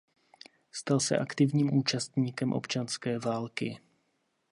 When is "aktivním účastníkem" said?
1.19-2.53